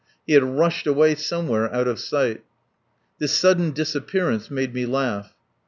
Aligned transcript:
He 0.25 0.33
had 0.33 0.43
rushed 0.43 0.87
away 0.87 1.13
somewhere 1.13 1.71
out 1.71 1.87
of 1.87 1.99
sight. 1.99 2.43
This 3.19 3.33
sudden 3.37 3.69
disappearance 3.69 4.49
made 4.49 4.73
me 4.73 4.87
laugh. 4.87 5.35